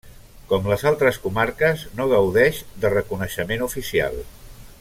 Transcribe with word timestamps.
Com 0.51 0.63
les 0.71 0.85
altres 0.91 1.19
comarques, 1.25 1.85
no 2.01 2.09
gaudeix 2.15 2.65
de 2.85 2.93
reconeixement 2.97 3.67
oficial. 3.71 4.23